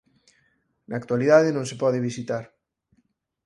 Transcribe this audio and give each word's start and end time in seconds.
Na 0.87 0.95
actualidade 1.01 1.55
non 1.55 1.65
se 1.69 1.79
pode 1.81 2.05
visitar. 2.07 2.43